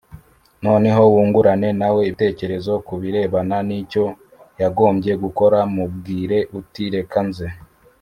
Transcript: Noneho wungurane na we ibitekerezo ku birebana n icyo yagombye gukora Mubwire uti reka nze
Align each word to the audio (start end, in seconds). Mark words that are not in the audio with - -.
Noneho 0.65 1.01
wungurane 1.13 1.69
na 1.79 1.87
we 1.93 1.99
ibitekerezo 2.09 2.73
ku 2.87 2.93
birebana 3.01 3.57
n 3.67 3.69
icyo 3.79 4.03
yagombye 4.61 5.13
gukora 5.23 5.57
Mubwire 5.73 6.37
uti 6.59 6.83
reka 6.95 7.19
nze 7.29 7.47